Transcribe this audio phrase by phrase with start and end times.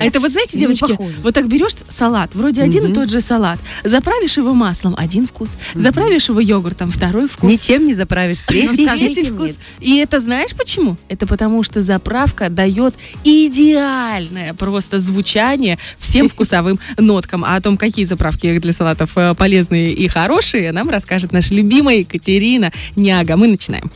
[0.00, 2.94] А это вот знаете, девочки, вот так берешь салат, вроде один и Мгм.
[2.94, 7.50] тот же салат, заправишь его маслом, один вкус, заправишь его йогуртом, второй вкус.
[7.50, 8.42] Ничем не заправишь.
[8.46, 8.86] Третий.
[8.86, 9.58] скажите Третий вкус.
[9.80, 10.96] И это знаешь почему?
[11.08, 17.42] Это потому что заправка дает идеальное просто звучание всем вкусовым ноткам.
[17.44, 21.96] А о том, какие заправки для салатов э, полезные и хорошие, нам расскажет наша любимая
[21.96, 23.36] Екатерина Няга.
[23.36, 23.90] Мы начинаем.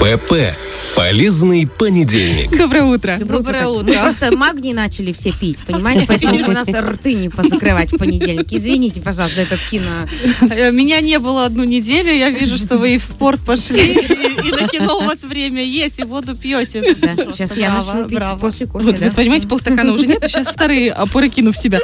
[0.00, 0.56] ПП.
[0.96, 2.50] Полезный понедельник.
[2.56, 3.16] Доброе утро.
[3.20, 3.92] Доброе утро.
[3.92, 6.06] Просто магний начали все пить, понимаете?
[6.08, 8.46] Поэтому у нас рты не позакрывать в понедельник.
[8.50, 10.08] Извините, пожалуйста, за этот кино.
[10.50, 14.48] Э, Меня не было одну неделю, я вижу, что вы и в спорт пошли, и,
[14.48, 16.94] и на кино у вас время есть, и воду пьете.
[17.00, 18.38] Да, сейчас я начну пить браво.
[18.38, 18.86] после кофе.
[18.86, 19.06] Вот, да.
[19.06, 21.80] вы понимаете, полстакана уже нет, а сейчас вторые опоры кину в себя.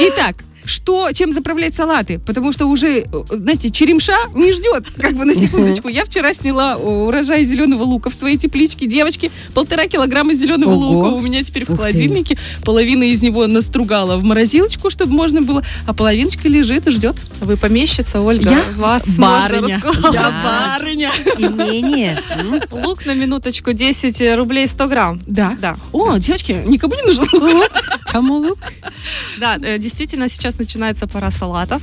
[0.00, 0.36] Итак,
[0.68, 2.18] что, чем заправлять салаты?
[2.20, 5.88] Потому что уже, э, знаете, черемша не ждет, как бы на секундочку.
[5.88, 8.86] Я вчера сняла э, урожай зеленого лука в своей тепличке.
[8.86, 10.86] Девочки, полтора килограмма зеленого Ого.
[10.86, 11.82] лука у меня теперь в Ух ты.
[11.82, 12.38] холодильнике.
[12.64, 17.16] Половина из него настругала в морозилочку, чтобы можно было, а половиночка лежит и ждет.
[17.40, 18.50] Вы помещица, Ольга?
[18.50, 19.82] Я Вас барыня.
[20.12, 20.32] Я
[20.78, 21.10] барыня.
[21.38, 22.22] Имение.
[22.30, 22.60] М?
[22.70, 25.20] Лук на минуточку 10 рублей 100 грамм.
[25.26, 25.56] Да.
[25.60, 27.70] Да, О, девочки, никому не нужно лук.
[28.12, 28.58] Кому лук?
[29.38, 31.82] да, э, действительно сейчас начинается пора салатов.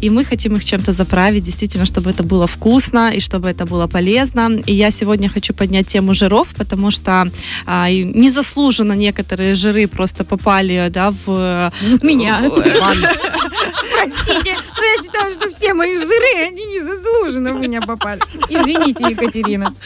[0.00, 3.86] И мы хотим их чем-то заправить, действительно, чтобы это было вкусно и чтобы это было
[3.86, 4.50] полезно.
[4.66, 7.26] И я сегодня хочу поднять тему жиров, потому что
[7.66, 11.72] а, незаслуженно некоторые жиры просто попали да, в
[12.02, 12.40] Меня.
[12.40, 12.50] в-
[13.92, 18.20] Простите, но я считаю, что все мои жиры, они незаслуженно в меня попали.
[18.48, 19.74] Извините, Екатерина.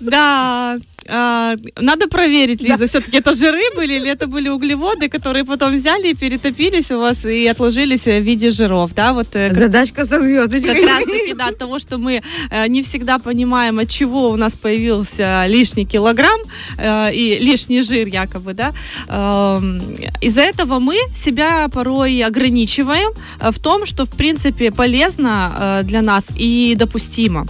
[0.00, 0.76] Да,
[1.08, 6.08] а, надо проверить, Лиза, все-таки это жиры были или это были углеводы, которые потом взяли
[6.08, 10.20] и перетопились у вас и отложились в виде жиров, да, вот э, как- Задачка со
[10.20, 10.74] звездочкой.
[10.80, 14.36] как раз таки, да, от того, что мы э, не всегда понимаем, от чего у
[14.36, 16.40] нас появился лишний килограмм
[16.78, 18.72] э, и лишний жир якобы, да,
[19.08, 19.80] эм,
[20.20, 23.10] из-за этого мы себя порой ограничиваем
[23.40, 27.46] э, в том, что в принципе полезно э, для нас и допустимо.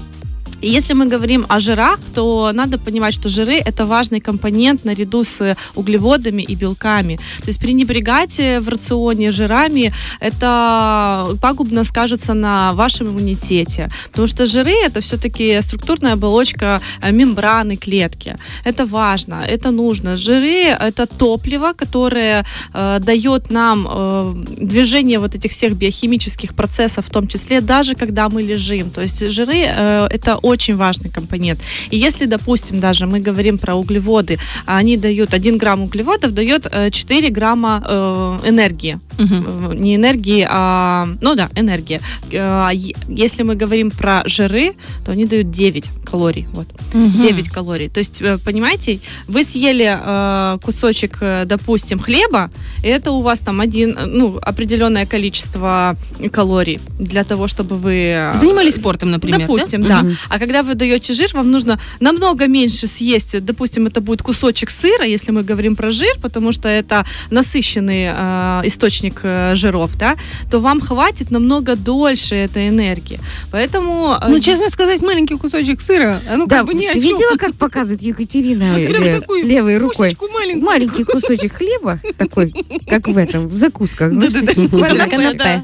[0.65, 5.23] И если мы говорим о жирах, то надо понимать, что жиры это важный компонент наряду
[5.23, 7.17] с углеводами и белками.
[7.17, 13.91] То есть пренебрегать э, в рационе жирами это пагубно скажется на вашем иммунитете.
[14.11, 18.37] Потому что жиры это все-таки структурная оболочка э, мембраны клетки.
[18.65, 20.17] Это важно, это нужно.
[20.17, 27.11] Жиры это топливо, которое э, дает нам э, движение вот этих всех биохимических процессов, в
[27.11, 28.91] том числе даже когда мы лежим.
[28.91, 31.61] То есть жиры э, это очень важный компонент.
[31.91, 36.91] И если, допустим, даже мы говорим про углеводы, они дают 1 грамм углеводов, дает э,
[36.91, 38.99] 4 грамма э, энергии.
[39.19, 41.09] Э, Не энергии, а...
[41.21, 42.01] Ну да, энергия.
[42.33, 44.73] Э, е- Если мы говорим про жиры,
[45.05, 46.47] то они дают 9 калорий.
[46.53, 46.67] Вот.
[46.95, 47.21] Мгм.
[47.21, 47.89] 9 калорий.
[47.89, 48.99] То есть, э, понимаете,
[49.29, 52.51] вы съели э, кусочек, допустим, хлеба,
[52.83, 55.97] это у вас там один, ну, определенное количество
[56.33, 58.33] калорий для того, чтобы вы...
[58.41, 59.47] Занимались спортом, например, да?
[59.47, 60.01] Допустим, да.
[60.03, 60.17] Мгм.
[60.29, 63.45] А когда вы даете жир, вам нужно намного меньше съесть.
[63.45, 68.61] Допустим, это будет кусочек сыра, если мы говорим про жир, потому что это насыщенный э,
[68.65, 70.17] источник э, жиров, да,
[70.51, 73.21] то вам хватит намного дольше этой энергии.
[73.51, 74.17] Поэтому...
[74.21, 77.01] э, Ну, честно сказать, маленький кусочек сыра, а ну Да, как бы не о ты
[77.01, 80.17] видела, как показывает Екатерина левой рукой?
[80.63, 82.55] Маленький кусочек хлеба, такой,
[82.87, 84.13] как в этом, в закусках,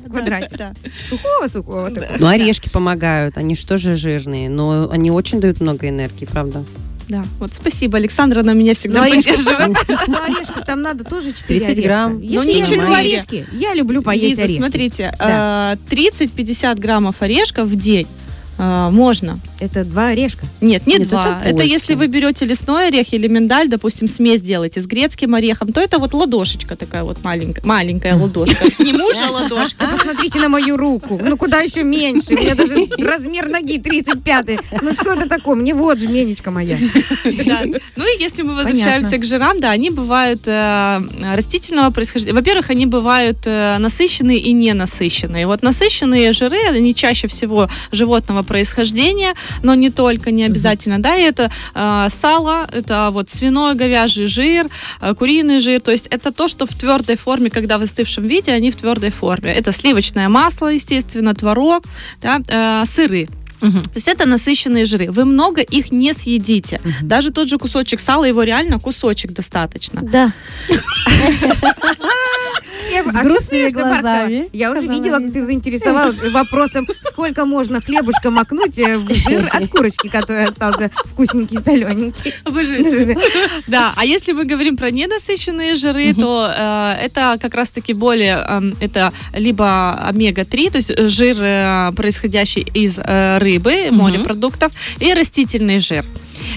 [0.09, 0.61] квадратик.
[1.09, 2.19] Сухого-сухого такого.
[2.19, 3.37] Ну, орешки помогают.
[3.39, 6.65] Они что же жирные, но они очень дают много энергии, правда?
[7.11, 9.77] Да, вот спасибо, Александра, она меня всегда орешков, поддерживает.
[10.07, 11.83] ну, орешков там надо тоже 4 30 орешка.
[11.83, 12.21] грамм.
[12.21, 12.95] Если Ну, не люблю четыре.
[12.97, 14.59] орешки, я люблю поесть Лиза, орешки.
[14.59, 15.77] смотрите, Да.
[15.91, 18.07] э, 30-50 граммов орешков в день
[18.61, 19.39] э, можно.
[19.59, 20.47] Это два орешка.
[20.61, 21.41] Нет, не Нет, два.
[21.45, 25.73] это Это, если вы берете лесной орех или миндаль, допустим, смесь делаете с грецким орехом,
[25.73, 28.65] то это вот ладошечка такая вот маленькая, маленькая ладошка.
[28.83, 29.85] Не мужа а ладошка.
[29.85, 31.21] А посмотрите на мою руку.
[31.23, 32.35] Ну куда еще меньше?
[32.35, 35.57] У меня даже размер ноги 35 Ну что это такое?
[35.57, 36.77] Мне вот жменечка моя.
[37.97, 41.01] Ну и если мы возвращаемся к жирам, да, они бывают э,
[41.35, 42.35] растительного происхождения.
[42.35, 45.47] Во-первых, они бывают э, насыщенные и ненасыщенные.
[45.47, 50.99] Вот насыщенные жиры, они чаще всего животного происхождения, но не только, не обязательно.
[50.99, 54.67] Да, и это э, сало, это вот свиной, говяжий жир,
[55.01, 55.81] э, куриный жир.
[55.81, 59.11] То есть это то, что в твердой форме, когда в остывшем виде, они в твердой
[59.11, 59.53] форме.
[59.53, 61.85] Это сливочное масло, естественно, творог,
[62.21, 63.29] да, э, сыры.
[63.61, 63.83] Мгм.
[63.83, 65.13] То есть это насыщенные жиры.
[65.13, 66.81] Вы много их не съедите.
[67.03, 70.01] Даже тот же кусочек сала, его реально кусочек достаточно.
[70.03, 70.33] Да.
[72.91, 78.31] Я- С а грустными глазами, Я уже видела, как ты заинтересовалась вопросом, сколько можно хлебушка
[78.31, 82.35] макнуть э, в жир от курочки, который остался вкусненький, солененький.
[83.69, 88.75] Да, а если мы говорим про ненасыщенные жиры, то э, это как раз-таки более, эм,
[88.81, 96.05] это либо омега-3, то есть э, жир, э, происходящий из рыбы, морепродуктов, и растительный жир.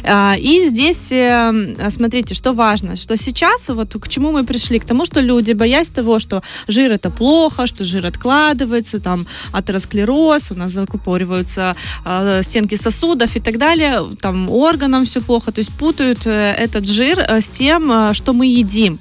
[0.03, 4.85] А, И здесь, э, смотрите, что важно, что сейчас, вот к чему мы пришли, к
[4.85, 10.55] тому, что люди, боясь того, что жир это плохо, что жир откладывается, там атеросклероз, у
[10.55, 11.75] нас закупориваются
[12.05, 16.87] э, стенки сосудов и так далее, там органам все плохо, то есть путают э, этот
[16.87, 18.99] жир э, с тем, что мы едим.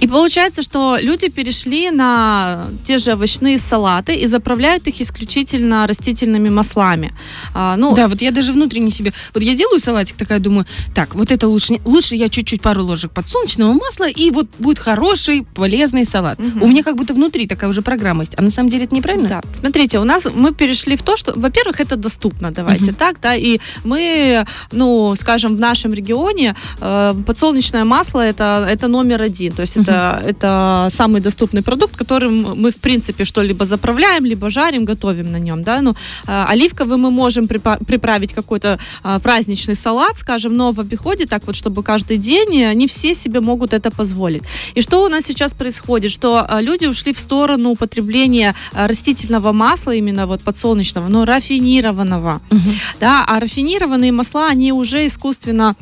[0.00, 6.48] И получается, что люди перешли на те же овощные салаты и заправляют их исключительно растительными
[6.48, 7.12] маслами.
[7.54, 9.12] А, ну, Да, вот я даже внутренне себе...
[9.34, 11.80] Вот я делаю салатик, такая думаю, так, вот это лучше...
[11.84, 16.38] Лучше я чуть-чуть пару ложек подсолнечного масла, и вот будет хороший, полезный салат.
[16.38, 16.62] Мгм.
[16.62, 18.34] У меня как будто внутри такая уже программа есть.
[18.38, 19.28] А на самом деле это неправильно?
[19.28, 22.94] Да, смотрите, у нас мы перешли в то, что, во-первых, это доступно, давайте Мгм.
[22.94, 29.17] так, да, и мы, ну, скажем, в нашем регионе э, подсолнечное масло это это номер
[29.22, 34.50] один, то есть это это самый доступный продукт, которым мы в принципе что-либо заправляем, либо
[34.50, 35.94] жарим, готовим на нем, да, ну
[36.26, 41.56] э, оливковый мы можем приправить какой-то э, праздничный салат, скажем, но в обиходе так вот,
[41.56, 44.42] чтобы каждый день не все себе могут это позволить.
[44.74, 49.94] И что у нас сейчас происходит, что э, люди ушли в сторону употребления растительного масла,
[49.94, 52.74] именно вот подсолнечного, но рафинированного, Мгм.
[53.00, 55.74] да, а рафинированные масла, они уже искусственно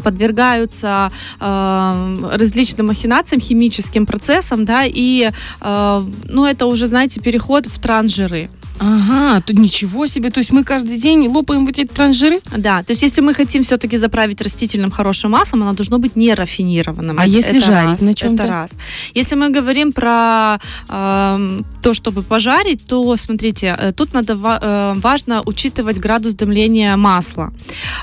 [0.00, 1.10] подвергаются
[1.40, 5.30] э, различным махинациям, химическим процессам, да, и,
[5.60, 8.48] э, ну, это уже, знаете, переход в трансжиры.
[8.80, 10.30] Ага, тут ничего себе.
[10.30, 12.40] То есть мы каждый день лопаем вот эти транжиры?
[12.56, 16.34] Да, то есть если мы хотим все-таки заправить растительным хорошим маслом, оно должно быть не
[16.34, 17.18] рафинированным.
[17.18, 18.42] А Это- если это жарить раз, на чём-то?
[18.42, 18.70] Это раз.
[19.14, 20.58] Если мы говорим про
[20.88, 27.52] эм, то, чтобы пожарить, то смотрите, э, тут надо э, важно учитывать градус дымления масла.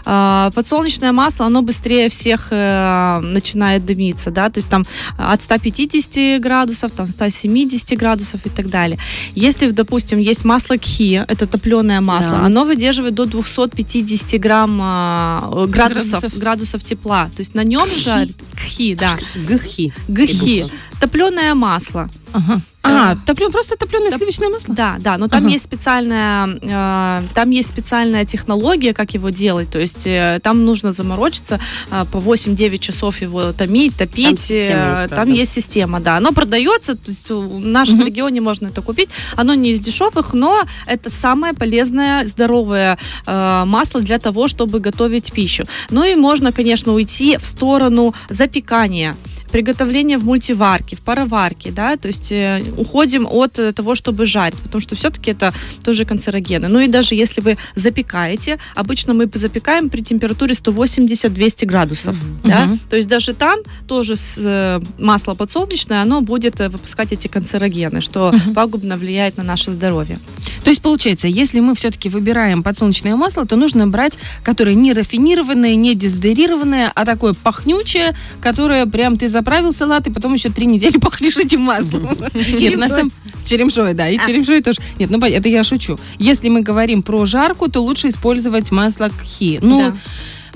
[0.05, 4.83] Э, подсолнечное масло, оно быстрее всех э, начинает дымиться, да, то есть там
[5.17, 8.97] от 150 градусов, там 170 градусов и так далее.
[9.35, 12.45] Если, допустим, есть масло кхи, это топленое масло, Да.
[12.45, 16.39] оно выдерживает до 250 грамм а, градусов, Градусов.
[16.39, 17.25] градусов тепла.
[17.35, 19.93] То есть на нем жарит кхи, да, Гхи.
[20.07, 20.65] гхи,
[20.99, 22.09] топленое масло.
[22.33, 22.61] Ага.
[22.87, 24.75] А, топлен, просто топленое Топ- сливочное масло?
[24.75, 25.49] Да, да, но там Ага.
[25.53, 29.71] есть специальная, э, там есть специальная технология, как его делать.
[29.71, 31.59] То есть э, там нужно заморочиться
[31.91, 34.25] э, по 8-9 часов его томить, топить.
[34.27, 36.17] Там система э, есть, там есть система, да.
[36.17, 38.05] Оно продается, то есть в нашем Мгм.
[38.07, 39.09] регионе можно это купить.
[39.35, 45.31] Оно не из дешевых, но это самое полезное, здоровое э, масло для того, чтобы готовить
[45.31, 45.63] пищу.
[45.89, 49.15] Ну и можно, конечно, уйти в сторону запекания
[49.55, 54.59] приготовление в мультиварке, в пароварке, да, то есть э, уходим от э, того, чтобы жарить,
[54.59, 56.67] потому что все-таки это тоже канцерогены.
[56.67, 62.79] Ну и даже если вы запекаете, обычно мы запекаем при температуре 180-200 градусов, да, Мгм.
[62.89, 68.97] то есть даже там тоже э, масло подсолнечное, оно будет выпускать эти канцерогены, что пагубно
[68.97, 70.17] влияет на наше здоровье.
[70.65, 75.75] То есть, получается, если мы все-таки выбираем подсолнечное масло, то нужно брать, которое не рафинированное,
[75.75, 80.97] не дезодорированное, а такое пахнючее, которое прям ты заправил салат, и потом еще три недели
[81.01, 82.09] пахнешь этим маслом.
[82.33, 83.11] Нет, на самом...
[83.45, 84.81] Черемшой, да, и черемшой тоже.
[84.97, 85.97] Нет, ну, это я шучу.
[86.17, 89.59] Если мы говорим про жарку, то лучше использовать масло кхи.
[89.61, 89.95] Ну.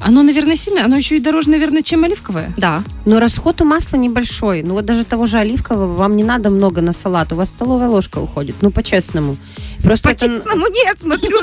[0.01, 2.53] Оно, наверное, сильно, оно еще и дороже, наверное, чем оливковое.
[2.57, 2.83] Да.
[3.05, 4.63] Но расход у масла небольшой.
[4.63, 7.31] Ну вот даже того же оливкового вам не надо много на салат.
[7.33, 8.55] У вас столовая ложка уходит.
[8.61, 9.35] Ну по-честному.
[9.83, 11.37] Просто это- По-честному нет, смотрю.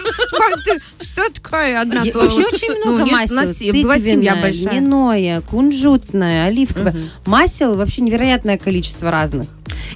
[1.00, 2.30] Что такое одна столовая?
[2.30, 3.54] Вообще очень много Ну, масел.
[3.54, 4.72] Тыквенное, большая.
[4.80, 6.94] льняное, кунжутное, оливковое.
[7.26, 9.46] Масел вообще невероятное количество разных.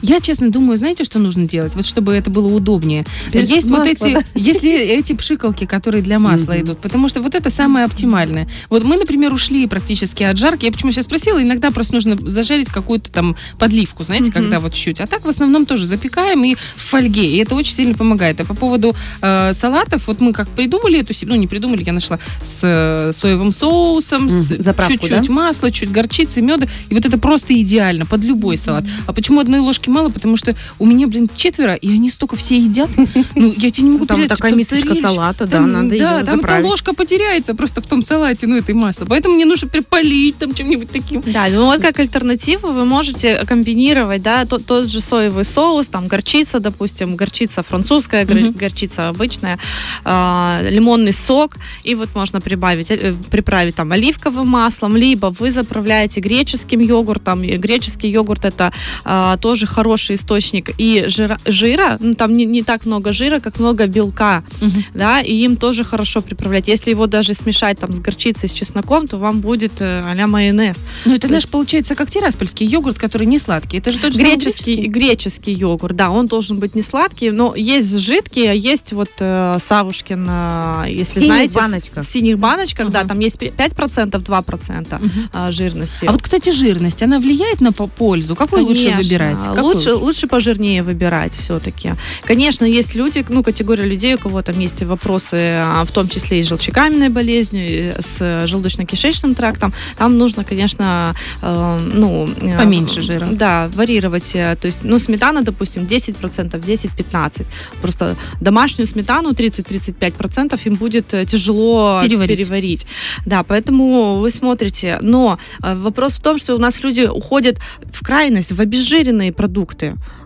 [0.02, 1.74] Я, честно, думаю, знаете, что нужно делать?
[1.74, 3.04] Вот чтобы это было удобнее.
[3.32, 4.22] Без есть вот масла, эти, да?
[4.34, 6.62] если эти пшикалки, которые для масла Мгм.
[6.62, 8.48] идут, потому что вот это самое оптимальное.
[8.68, 10.64] Вот мы, например, ушли практически от жарки.
[10.64, 14.32] Я почему сейчас спросила, иногда просто нужно зажарить какую-то там подливку, знаете, Мгм.
[14.32, 15.00] когда вот чуть.
[15.00, 18.40] А так в основном тоже запекаем и в фольге, и это очень сильно помогает.
[18.40, 22.18] А по поводу э, салатов, вот мы как придумали эту, ну не придумали, я нашла
[22.42, 24.62] с э, соевым соусом, с Мгм.
[24.62, 25.32] Заправку, чуть-чуть да?
[25.32, 28.84] масла, чуть горчицы, меда, и вот это просто идеально под любой салат.
[29.06, 32.36] А почему одной ложки очень мало, потому что у меня, блин, четверо, и они столько
[32.36, 32.88] все едят.
[33.34, 36.64] Ну, я тебе не могу Там такая мисочка салата, да, надо да, там заправить.
[36.66, 39.04] ложка потеряется просто в том салате, ну, это и масло.
[39.06, 41.22] Поэтому мне нужно перепалить там чем-нибудь таким.
[41.26, 46.06] Да, ну вот как альтернативу вы можете комбинировать, да, тот, тот же соевый соус, там
[46.08, 48.52] горчица, допустим, горчица французская, Мгм.
[48.52, 49.58] горчица обычная,
[50.04, 56.20] а, лимонный сок, и вот можно прибавить, э, приправить там оливковым маслом, либо вы заправляете
[56.20, 57.42] греческим йогуртом.
[57.42, 58.72] Греческий йогурт это
[59.04, 63.58] а, тоже хороший источник и жира, жира, ну там не, не так много жира, как
[63.58, 64.84] много белка, Мгм.
[64.94, 66.68] да, и им тоже хорошо приправлять.
[66.68, 70.84] Если его даже смешать там с горчицей, с чесноком, то вам будет э, а-ля майонез.
[71.04, 73.78] Ну, это То наш, получается, как тираспольский йогурт, который не сладкий.
[73.78, 77.54] Это же тот же самый Греческий, греческий йогурт, да, он должен быть не сладкий, но
[77.56, 82.04] есть жидкий, а есть вот э, Савушкин, э, если В знаете, в- баночках.
[82.04, 83.08] В, синих баночках, да, Ага.
[83.10, 85.10] там есть пи- 5%, 2% Мгм.
[85.32, 86.04] э, жирности.
[86.06, 88.36] А вот, кстати, жирность, она влияет на по- пользу?
[88.36, 89.02] Какой лучше Конечно.
[89.02, 89.38] выбирать?
[89.44, 91.94] Какой Лучше, лучше пожирнее выбирать все-таки.
[92.24, 96.40] Конечно, есть люди, ну, категория людей, у кого там есть вопросы, а, в том числе
[96.40, 99.72] и с желчекаменной болезнью, и с желудочно-кишечным трактом.
[99.98, 102.28] Там нужно, конечно, э, ну...
[102.42, 103.26] э, Поменьше жира.
[103.30, 104.32] Да, варьировать.
[104.34, 107.46] э, То есть, ну, сметана, допустим, 10%, 10-15%.
[107.82, 112.38] Просто домашнюю сметану 30-35% им будет э, тяжело Переварить.
[112.38, 112.86] переварить.
[113.26, 114.98] Да, поэтому вы смотрите.
[115.02, 117.58] Но э, вопрос в том, что у нас люди уходят
[117.92, 119.59] в крайность, в обезжиренные продукты.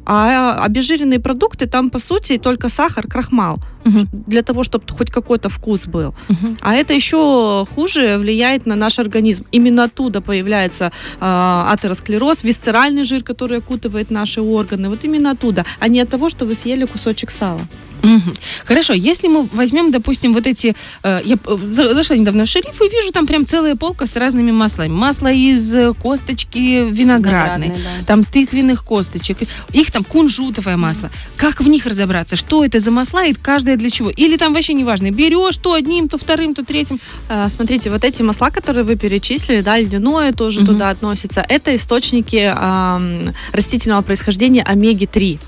[0.06, 3.58] А обезжиренные продукты, там, по сути, только сахар, крахмал.
[3.84, 4.08] Мгм.
[4.26, 6.14] Для того, чтобы хоть какой-то вкус был.
[6.28, 6.56] Мгм.
[6.60, 9.44] А это еще хуже влияет на наш организм.
[9.52, 14.88] Именно оттуда появляется э, атеросклероз, висцеральный жир, который окутывает наши органы.
[14.88, 17.60] Вот именно оттуда, а не от того, что вы съели кусочек сала.
[18.04, 18.34] Мгм.
[18.64, 20.74] Хорошо, если мы возьмем, допустим, вот эти...
[21.02, 24.16] э, я э, за- зашла недавно в шериф и вижу там прям целая полка с
[24.16, 24.92] разными маслами.
[24.92, 27.68] Масло из э, косточки виноградной.
[27.68, 28.04] Виноградный, да.
[28.06, 29.38] Там тыквенных косточек,
[29.72, 31.10] их там кунжутовое масло.
[31.36, 32.36] Как в них разобраться?
[32.36, 34.10] Что это за масла и каждое для чего?
[34.10, 37.00] Или там вообще неважно, берешь то одним, то вторым, то третьим.
[37.28, 40.66] Э, Смотрите, вот эти масла, которые вы перечислили, да, льняное тоже Мгм.
[40.66, 45.38] туда относится, это источники ам, растительного происхождения омеги-3.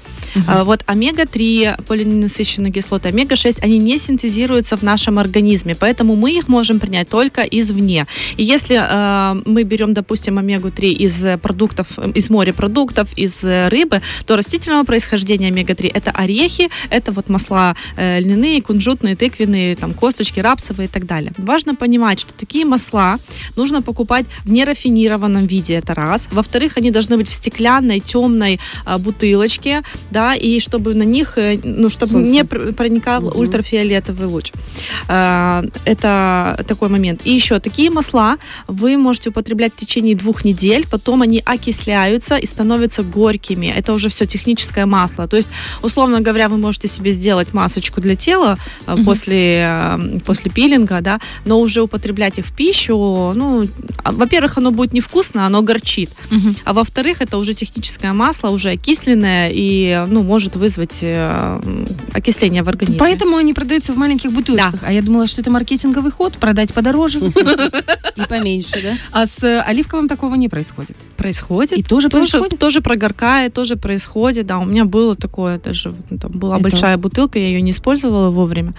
[0.46, 6.48] А, Вот омега-3, полиненасыщенные кислоты, омега-6, они не синтезируются в нашем организме, поэтому мы их
[6.48, 8.06] можем принять только извне.
[8.36, 13.68] И если э, мы берем, допустим, омегу-3 из э, продуктов, э, из морепродуктов, из э,
[13.68, 19.94] рыбы, то растительного происхождения омега-3 это орехи, это вот масла э, льняные, кунжутные, тыквенные, там
[19.94, 21.32] косточки, рапсовые и так далее.
[21.38, 23.18] Важно понимать, что такие масла
[23.56, 26.28] нужно покупать в нерафинированном виде, это раз.
[26.30, 31.58] Во-вторых, они должны быть в стеклянной, темной а, бутылочке, да, и чтобы на них, э,
[31.62, 32.30] ну, чтобы Солнце.
[32.32, 33.38] не пр- проникал Мгм.
[33.40, 34.52] ультрафиолетовый луч.
[35.08, 37.20] А, Это такой момент.
[37.24, 38.36] И еще такие масла
[38.68, 43.66] вы можете употреблять в течение двух недель, потом они окисляются и становятся горькими.
[43.76, 45.26] Это уже все техническое масло.
[45.26, 45.48] То есть,
[45.82, 49.04] условно говоря, вы можете себе сделать масочку для тела э, Мгм.
[49.04, 53.64] после, э, после пилинга, да, но уже употреблять их в пищу, ну,
[54.04, 56.10] а, во-первых, оно будет невкусно, оно горчит.
[56.30, 56.56] Мгм.
[56.64, 61.60] А во-вторых, это уже техническое масло, уже окисленное и ну, может вызвать э,
[62.12, 62.98] окисление в организме.
[62.98, 64.80] Поэтому они продаются в маленьких бутылочках.
[64.82, 67.18] А я думала, что это маркетинговый ход, продать подороже.
[67.18, 68.94] И поменьше, да?
[69.12, 70.96] А с э, оливковым такого не происходит.
[71.16, 71.78] происходит.
[71.78, 72.58] И тоже происходит?
[72.58, 74.46] тоже прогоркает, тоже происходит.
[74.46, 78.30] Да, у меня было такое, даже вот там была большая бутылка, я ее не использовала
[78.30, 78.74] вовремя.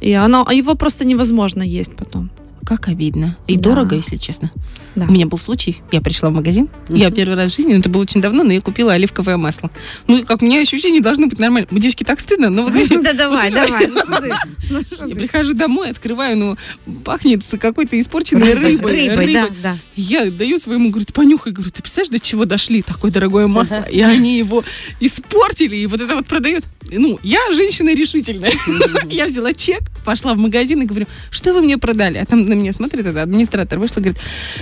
[0.00, 2.30] И оно, а его просто невозможно есть потом.
[2.64, 3.36] Как обидно.
[3.46, 3.62] И Да.
[3.70, 4.50] дорого, если честно.
[4.94, 5.06] Да.
[5.08, 7.88] У меня был случай, я пришла в магазин, я первый раз в жизни, но это
[7.88, 9.70] было очень давно, но я купила оливковое масло.
[10.06, 11.66] Ну, как у меня ощущение должно быть нормально.
[11.70, 13.86] Девочки, так стыдно, но вот знаете, Да давай, давай.
[14.70, 16.56] ну ну я прихожу домой, открываю, ну,
[17.04, 19.08] пахнет какой-то испорченной рыбой.
[19.08, 19.78] Рыбой, да, да.
[19.96, 23.86] Я даю своему, говорю, «Ты понюхай, говорю, ты представляешь, до чего дошли такое дорогое масло?
[23.90, 24.62] И они его
[25.00, 26.64] испортили, и вот это вот продают.
[26.90, 28.52] Ну, я женщина решительная.
[29.08, 32.18] Я взяла чек, пошла в магазин и говорю, что вы мне продали?
[32.18, 34.20] А там на меня смотрит эта администратор, вышла и говорит,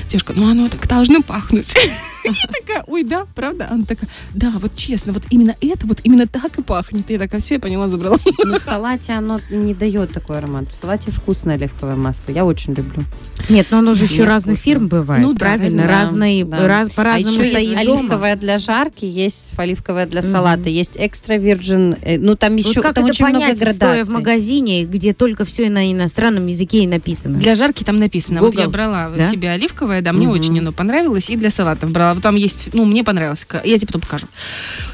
[0.08, 1.74] девушка, ну оно так должно пахнуть.
[2.24, 3.68] Я такая, ой, да, правда?
[3.70, 7.08] Она такая, да, вот честно, вот именно это, вот именно так и пахнет.
[7.08, 8.18] Я такая, все, я поняла, забрала.
[8.44, 10.68] Ну, в салате оно не дает такой аромат.
[10.70, 12.32] В салате вкусное оливковое масло.
[12.32, 13.04] Я очень люблю.
[13.48, 15.86] Нет, но оно же еще разных фирм бывает, Ну правильно?
[15.86, 21.98] Разные, раз, А по-разному стоит оливковое для жарки, есть оливковое для салата, есть экстра virgin.
[22.02, 24.14] э, Ну, там еще там это очень много понять, стоя в градаций.
[24.14, 27.38] магазине, где только все на иностранном языке и написано?
[27.38, 28.40] Для жарки упаковке там написано.
[28.40, 29.30] Вот я Google, брала да?
[29.30, 30.38] себе оливковое, да, мне Мгм.
[30.38, 32.14] очень оно понравилось, и для салатов брала.
[32.14, 33.46] Вот там есть, ну, мне понравилось.
[33.64, 34.26] Я тебе потом покажу.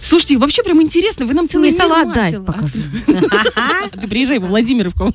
[0.02, 2.84] Слушайте, вообще прям интересно, вы нам целый Мне салат дай, покажи.
[4.00, 5.12] Ты приезжай во Владимировку.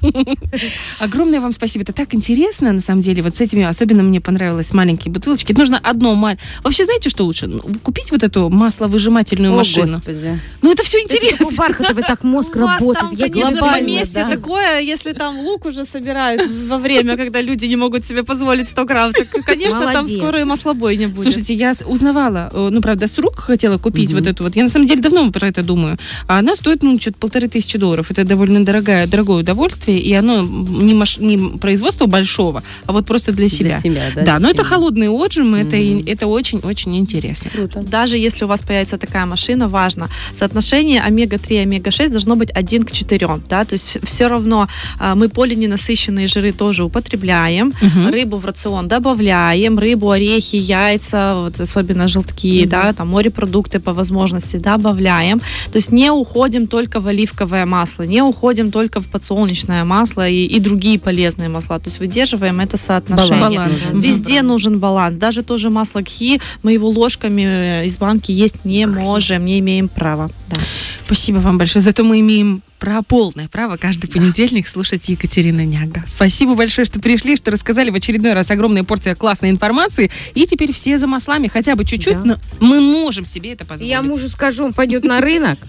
[1.00, 1.84] Огромное вам спасибо.
[1.84, 3.24] Это так интересно, на самом деле.
[3.24, 5.54] Вот с этими особенно мне понравилось маленькие бутылочки.
[5.54, 6.48] Нужно одно маленькое.
[6.64, 7.48] Вообще, знаете, что лучше?
[7.48, 9.96] Ну, Купить вот эту масловыжимательную машину.
[9.98, 10.40] господи.
[10.62, 11.38] Ну, это все интересно.
[11.46, 13.36] такой бархатовый так мозг У работает.
[13.36, 14.30] Я глобально, поместье да.
[14.32, 18.86] такое, если там лук уже собирают во время, когда люди не могут себе позволить 100
[18.86, 20.18] грамм, так, конечно, там Молодец.
[20.18, 21.24] скоро и маслобой не будет.
[21.24, 24.20] Слушайте, я узнавала, э, ну, правда, с рук хотела купить Мгм.
[24.20, 24.56] вот эту вот.
[24.56, 25.98] Я, на самом деле, давно про это думаю.
[26.28, 28.12] А она стоит, ну, что-то полторы тысячи долларов.
[28.12, 33.32] Это довольно дорогое, дорогое удовольствие, и оно не, маш- не производство большого, а вот просто
[33.32, 33.70] для себя.
[33.72, 34.22] Для себя, да.
[34.24, 34.70] Да, но это семьи.
[34.70, 36.04] холодный отжим, это, и- Мгм.
[36.08, 37.50] это очень-очень интересно.
[37.52, 37.82] Круто.
[37.82, 42.84] Даже если у вас появится такая машина, важно, соотношение омега-3 и омега-6 должно быть 1
[42.84, 43.42] к 4.
[43.50, 43.66] Да?
[43.66, 44.68] То есть все равно
[45.00, 48.10] а, мы полиненасыщенные жиры тоже употребляем, Мгм.
[48.10, 52.70] рыбу в рацион добавляем, рыбу, орехи, яйца, вот особенно желтки, Мгм.
[52.70, 55.40] да, там морепродукты по возможности добавляем.
[55.72, 60.46] То есть не уходим только в оливковое масло, не уходим только в подсолнечное масло и,
[60.46, 61.80] и другие полезные масла.
[61.80, 63.40] То есть выдерживаем это соотношение.
[63.42, 63.80] Баланс.
[63.94, 65.18] Везде нужен баланс.
[65.18, 69.88] Даже тоже масло кхи мы его ложками э, из банки есть не можем, не имеем
[69.88, 70.30] права.
[70.50, 70.58] Да.
[71.06, 71.84] Спасибо вам большое.
[71.84, 76.04] Зато мы имеем про полное право каждый понедельник слушать Екатерина Няга.
[76.08, 80.10] Спасибо большое, что пришли, что рассказали в очередной раз огромная порция классной информации.
[80.34, 82.24] И теперь все за маслами, хотя бы чуть-чуть, Да.
[82.24, 83.92] но мы можем себе это позволить.
[83.92, 85.60] Я мужу скажу, он пойдет на рынок,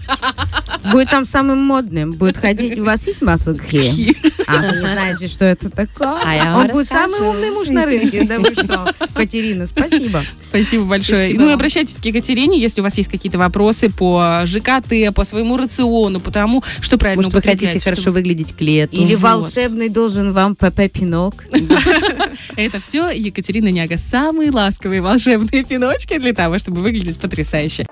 [0.91, 2.79] будет там самым модным, будет ходить.
[2.79, 4.17] У вас есть масло гхи?
[4.47, 6.17] А вы не знаете, что это такое?
[6.25, 8.23] А Он будет самый умный муж на рынке.
[8.23, 10.23] Да вы что, Катерина, спасибо.
[10.49, 11.25] Спасибо большое.
[11.25, 15.25] Спасибо ну и обращайтесь к Екатерине, если у вас есть какие-то вопросы по ЖКТ, по
[15.25, 18.95] своему рациону, по тому, что правильно Может, вы хотите хорошо чтобы- выглядеть к лету.
[18.95, 19.23] Или Вот.
[19.23, 21.43] волшебный должен вам ПП Пинок.
[22.55, 23.97] Это все Екатерина Няга.
[23.97, 27.85] Самые ласковые волшебные пиночки для того, чтобы выглядеть потрясающе.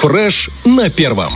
[0.00, 1.32] Фреш на первом.